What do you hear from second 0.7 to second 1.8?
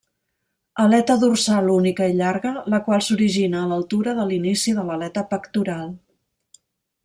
Aleta dorsal